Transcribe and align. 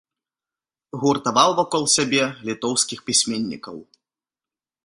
Гуртаваў 1.03 1.51
вакол 1.59 1.83
сябе 1.97 2.23
літоўскіх 2.51 2.99
пісьменнікаў. 3.11 3.75